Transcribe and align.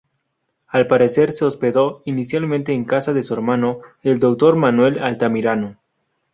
Al 0.65 0.87
parecer, 0.87 1.31
se 1.31 1.45
hospedó 1.45 2.01
inicialmente 2.05 2.73
en 2.73 2.85
casa 2.85 3.13
de 3.13 3.21
su 3.21 3.35
hermano, 3.35 3.81
el 4.01 4.17
doctor 4.17 4.55
Manuel 4.55 4.97
Altamirano. 4.97 5.77